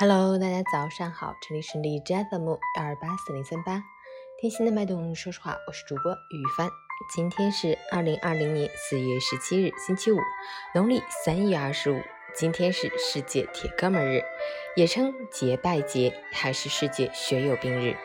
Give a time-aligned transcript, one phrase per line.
[0.00, 3.82] Hello，大家早上好，这里是荔枝 FM 幺二八四零三八，
[4.40, 6.70] 贴心的脉动，说实话，我是主播雨帆。
[7.12, 10.18] 今天是二零二零年四月十七日，星期五，
[10.72, 12.00] 农历三月二十五。
[12.32, 14.22] 今天是世界铁哥们日，
[14.76, 17.96] 也称结拜节，还是世界血友病日。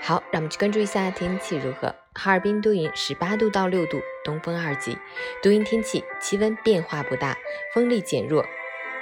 [0.00, 1.92] 好，让我们去关注一下天气如何。
[2.14, 4.96] 哈尔滨多云，十八度到六度，东风二级，
[5.42, 7.36] 多云天气，气温变化不大，
[7.74, 8.46] 风力减弱。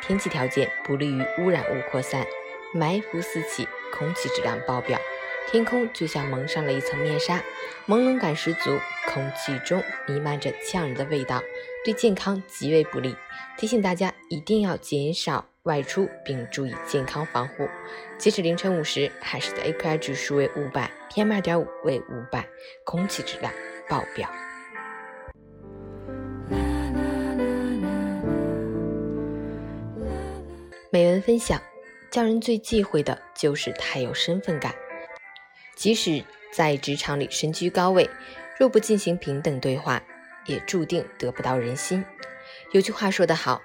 [0.00, 2.26] 天气条件不利于污染物扩散，
[2.74, 4.98] 霾伏四起，空气质量爆表，
[5.48, 7.42] 天空就像蒙上了一层面纱，
[7.86, 11.42] 朦胧感十足，空气中弥漫着呛人的味道，
[11.84, 13.14] 对健康极为不利。
[13.56, 17.68] 提醒大家一定要减少外出，并注意健康防护。
[18.16, 22.46] 截止凌晨五时，海市的 AQI 指数为五百，PM 二点五为五百，
[22.84, 23.52] 空气质量
[23.88, 24.28] 爆表。
[30.92, 31.62] 美文分享：
[32.10, 34.74] 叫人最忌讳的就是太有身份感。
[35.76, 38.10] 即使在职场里身居高位，
[38.58, 40.02] 若不进行平等对话，
[40.46, 42.04] 也注定得不到人心。
[42.72, 43.62] 有句话说得好：“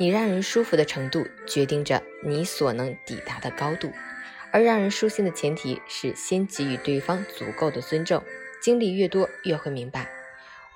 [0.00, 3.92] 你让人舒服的程度，决定着你所能抵达的高度。”
[4.50, 8.22] 而让人舒心的前提是先给予对方足够的尊重。
[8.62, 10.08] 经历越多，越会明白，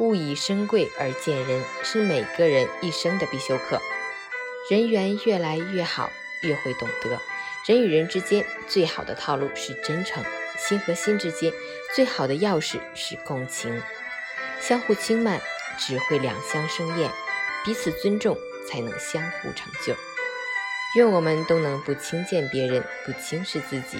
[0.01, 3.81] 物以身贵而贱人是每个人一生的必修课。
[4.71, 6.11] 人缘越来越好，
[6.43, 7.19] 越会懂得，
[7.67, 10.23] 人与人之间最好的套路是真诚；
[10.59, 11.51] 心和心之间
[11.97, 13.81] 最好的钥匙是共情。
[14.61, 15.41] 相互轻慢
[15.79, 17.11] 只会两相生厌，
[17.65, 18.37] 彼此尊重
[18.71, 19.95] 才能相互成就。
[20.97, 23.99] 愿我们都能不轻贱别人，不轻视自己，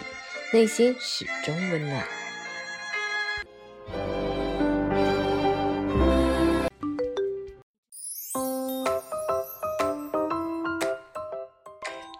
[0.53, 2.07] 内心始终温暖。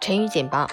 [0.01, 0.65] 成语简报：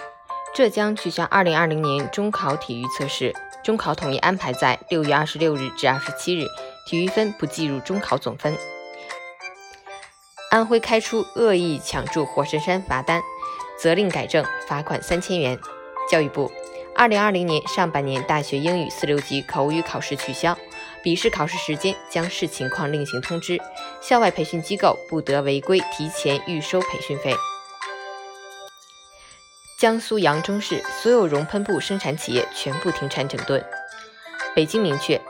[0.55, 6.47] 浙江取消2020年中考体育测试，中考统一安排在6月26日至27日，
[6.87, 8.57] 体育分不计入中考总分。
[10.53, 13.21] 安徽开出恶意抢注活神山罚单，
[13.77, 15.59] 责令改正，罚款三千元。
[16.09, 16.53] 教育部
[16.97, 20.57] ：2020年上半年大学英语四六级口语考试取消，
[21.03, 23.61] 笔试考试时间将视情况另行通知，
[24.01, 27.35] 校外培训机构不得违规提前预收培训费。
[29.77, 33.63] 江苏扬州市所有熔喷布生产企业全部停产整顿。
[34.55, 35.21] 北京明确，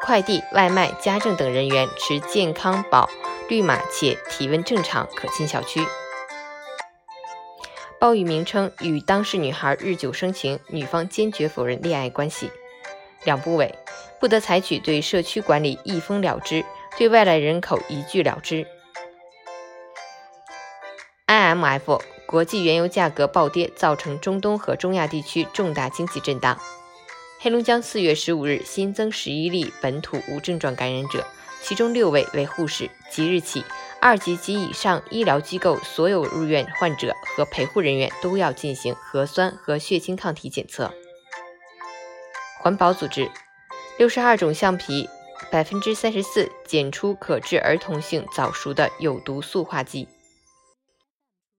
[0.00, 3.08] 快递、外卖、家政等人员持健康宝
[3.48, 5.86] 绿码且体温正常可进小区。
[8.00, 12.50] 暴雨名称与当事女孩日久生情，女方坚决否认恋爱关系。
[13.22, 13.72] 两部委
[14.18, 16.64] 不得采取对社区管理一封了之，
[16.98, 18.66] 对外来人口一拒了之。
[21.28, 22.00] IMF。
[22.32, 26.58] 国际原油价格暴跌，造成中东和中亚地区重大经济震荡。
[27.38, 31.26] 黑龙江四月十五日新增十一例本土无症状感染者，
[31.60, 32.90] 其中六位为护士。
[33.10, 33.62] 即日起，
[34.00, 40.90] 二级及以上医疗机构所有入院患者和陪护人员都要进行核酸和血清抗体检测。
[42.62, 43.30] 环保组织，
[43.98, 45.06] 六十二种橡皮，
[45.50, 50.08] 百分之三十四检出可致儿童性早熟的有毒塑化剂。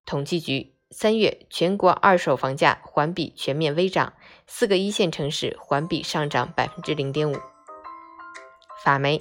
[0.05, 4.13] 统计局三月全国二手房价环比全面微涨，
[4.45, 7.35] 四个一线城市环比上涨百分之零点五。
[8.83, 9.17] 法媒，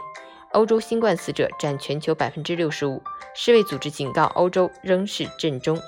[0.53, 3.03] 欧洲新冠死者占全球百分之六十五，
[3.35, 5.81] 世卫组织警告欧洲仍是震中。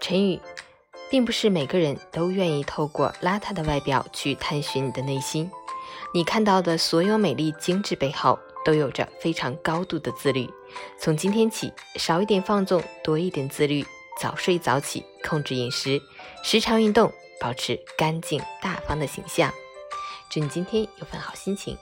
[0.00, 0.40] 陈宇，
[1.08, 5.50] 并不是每个人都愿意透过邋遢的外表去探寻你的内心，
[6.12, 8.38] 你看到的所有美丽精致背后。
[8.64, 10.48] 都有着非常高度的自律。
[10.98, 13.84] 从今天起，少一点放纵，多一点自律，
[14.20, 16.00] 早睡早起，控制饮食，
[16.42, 19.52] 时常运动，保持干净大方的形象。
[20.30, 21.76] 祝你今天有份好心情。